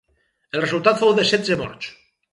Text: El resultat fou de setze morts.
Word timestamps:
El 0.55 0.63
resultat 0.63 0.99
fou 1.03 1.15
de 1.21 1.29
setze 1.33 1.61
morts. 1.63 1.93